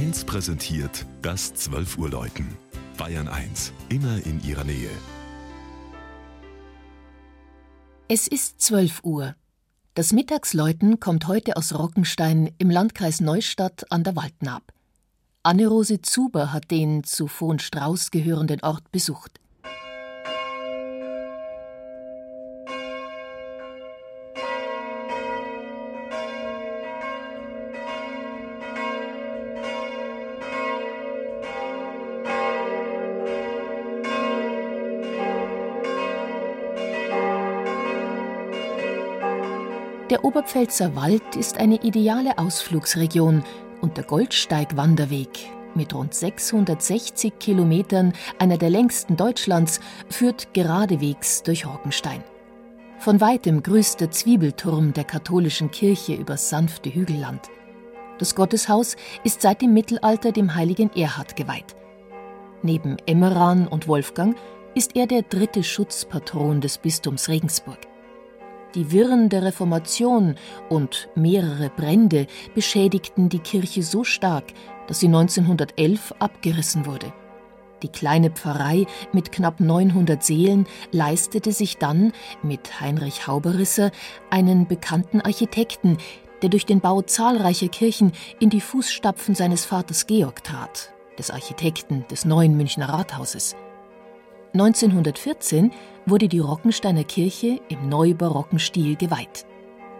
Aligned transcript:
1 0.00 0.24
präsentiert 0.24 1.04
das 1.20 1.52
12 1.52 1.98
Uhr 1.98 2.08
Läuten. 2.08 2.56
Bayern 2.96 3.28
1, 3.28 3.74
immer 3.90 4.24
in 4.24 4.42
ihrer 4.42 4.64
Nähe. 4.64 4.88
Es 8.08 8.26
ist 8.26 8.62
12 8.62 9.04
Uhr. 9.04 9.34
Das 9.92 10.14
Mittagsläuten 10.14 11.00
kommt 11.00 11.28
heute 11.28 11.58
aus 11.58 11.78
Rockenstein 11.78 12.50
im 12.56 12.70
Landkreis 12.70 13.20
Neustadt 13.20 13.92
an 13.92 14.02
der 14.02 14.16
Waldnaab. 14.16 14.72
Anne-Rose 15.42 16.00
Zuber 16.00 16.50
hat 16.50 16.70
den 16.70 17.04
zu 17.04 17.28
Strauß 17.58 18.10
gehörenden 18.10 18.62
Ort 18.62 18.90
besucht. 18.92 19.38
Der 40.10 40.24
Oberpfälzer 40.24 40.96
Wald 40.96 41.36
ist 41.36 41.58
eine 41.58 41.84
ideale 41.84 42.36
Ausflugsregion 42.36 43.44
und 43.80 43.96
der 43.96 44.02
Goldsteig-Wanderweg 44.02 45.28
mit 45.76 45.94
rund 45.94 46.14
660 46.14 47.38
Kilometern, 47.38 48.12
einer 48.40 48.58
der 48.58 48.70
längsten 48.70 49.16
Deutschlands, 49.16 49.78
führt 50.08 50.52
geradewegs 50.52 51.44
durch 51.44 51.64
Rockenstein. 51.64 52.24
Von 52.98 53.20
weitem 53.20 53.62
grüßt 53.62 54.00
der 54.00 54.10
Zwiebelturm 54.10 54.94
der 54.94 55.04
katholischen 55.04 55.70
Kirche 55.70 56.14
übers 56.14 56.48
sanfte 56.48 56.92
Hügelland. 56.92 57.42
Das 58.18 58.34
Gotteshaus 58.34 58.96
ist 59.22 59.42
seit 59.42 59.62
dem 59.62 59.72
Mittelalter 59.72 60.32
dem 60.32 60.56
heiligen 60.56 60.90
Erhard 60.96 61.36
geweiht. 61.36 61.76
Neben 62.62 62.96
Emmeran 63.06 63.68
und 63.68 63.86
Wolfgang 63.86 64.36
ist 64.74 64.96
er 64.96 65.06
der 65.06 65.22
dritte 65.22 65.62
Schutzpatron 65.62 66.60
des 66.60 66.78
Bistums 66.78 67.28
Regensburg. 67.28 67.89
Die 68.74 68.92
Wirren 68.92 69.28
der 69.28 69.42
Reformation 69.42 70.36
und 70.68 71.08
mehrere 71.16 71.70
Brände 71.70 72.28
beschädigten 72.54 73.28
die 73.28 73.40
Kirche 73.40 73.82
so 73.82 74.04
stark, 74.04 74.52
dass 74.86 75.00
sie 75.00 75.08
1911 75.08 76.14
abgerissen 76.20 76.86
wurde. 76.86 77.12
Die 77.82 77.88
kleine 77.88 78.30
Pfarrei 78.30 78.86
mit 79.12 79.32
knapp 79.32 79.58
900 79.58 80.22
Seelen 80.22 80.66
leistete 80.92 81.50
sich 81.50 81.78
dann 81.78 82.12
mit 82.42 82.80
Heinrich 82.80 83.26
Hauberisser 83.26 83.90
einen 84.30 84.68
bekannten 84.68 85.20
Architekten, 85.20 85.96
der 86.42 86.50
durch 86.50 86.66
den 86.66 86.80
Bau 86.80 87.02
zahlreicher 87.02 87.68
Kirchen 87.68 88.12
in 88.38 88.50
die 88.50 88.60
Fußstapfen 88.60 89.34
seines 89.34 89.64
Vaters 89.64 90.06
Georg 90.06 90.44
trat, 90.44 90.92
des 91.18 91.30
Architekten 91.30 92.04
des 92.08 92.24
neuen 92.24 92.56
Münchner 92.56 92.88
Rathauses. 92.88 93.56
1914 94.52 95.70
wurde 96.06 96.28
die 96.28 96.40
Rockensteiner 96.40 97.04
Kirche 97.04 97.60
im 97.68 97.88
neubarocken 97.88 98.58
Stil 98.58 98.96
geweiht. 98.96 99.46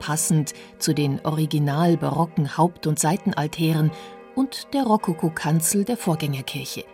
Passend 0.00 0.52
zu 0.78 0.94
den 0.94 1.20
original 1.24 1.96
barocken 1.96 2.56
Haupt- 2.56 2.88
und 2.88 2.98
Seitenaltären 2.98 3.92
und 4.34 4.74
der 4.74 4.82
Rokokokanzel 4.82 5.84
der 5.84 5.96
Vorgängerkirche. 5.96 6.84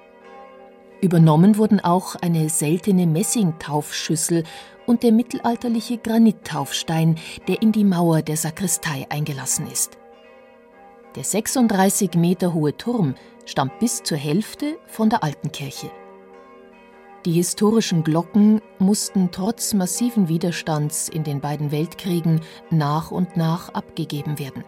Übernommen 1.01 1.57
wurden 1.57 1.81
auch 1.81 2.17
eine 2.17 2.51
seltene 2.51 3.07
Messingtaufschüssel 3.07 4.45
und 4.87 5.03
der 5.03 5.13
mittelalterliche 5.13 5.99
Granittaufstein, 5.99 7.17
der 7.47 7.63
in 7.63 7.73
die 7.73 7.85
Mauer 7.85 8.21
der 8.23 8.37
Sakristei 8.37 9.07
eingelassen 9.09 9.71
ist. 9.71 9.97
Der 11.15 11.25
36 11.25 12.15
Meter 12.15 12.53
hohe 12.53 12.77
Turm 12.77 13.15
stammt 13.47 13.79
bis 13.79 14.03
zur 14.03 14.19
Hälfte 14.19 14.79
von 14.87 15.09
der 15.09 15.23
alten 15.23 15.51
Kirche. 15.53 15.91
Die 17.25 17.33
historischen 17.33 18.05
Glocken 18.05 18.61
mussten 18.79 19.31
trotz 19.33 19.75
massiven 19.75 20.29
Widerstands 20.29 21.09
in 21.09 21.25
den 21.25 21.41
beiden 21.41 21.73
Weltkriegen 21.73 22.41
nach 22.71 23.11
und 23.11 23.37
nach 23.37 23.71
abgegeben 23.71 24.39
werden. 24.39 24.65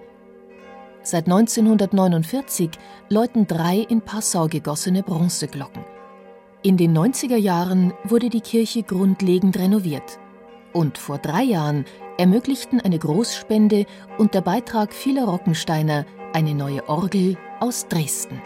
Seit 1.03 1.27
1949 1.27 2.71
läuten 3.09 3.47
drei 3.47 3.78
in 3.78 4.03
Passau 4.03 4.49
gegossene 4.49 5.03
Bronzeglocken. 5.03 5.84
In 6.62 6.77
den 6.77 6.97
90er 6.97 7.37
Jahren 7.37 7.94
wurde 8.05 8.28
die 8.28 8.43
Kirche 8.43 8.83
grundlegend 8.83 9.56
renoviert. 9.56 10.19
Und 10.72 10.99
vor 10.99 11.19
drei 11.19 11.43
Jahren 11.43 11.84
ermöglichten 12.19 12.81
eine 12.81 12.99
Großspende 12.99 13.87
und 14.19 14.34
der 14.34 14.43
Beitrag 14.43 14.93
vieler 14.93 15.25
Rockensteiner 15.25 16.05
eine 16.34 16.55
neue 16.55 16.87
Orgel 16.89 17.39
aus 17.60 17.89
Dresden. 17.89 18.43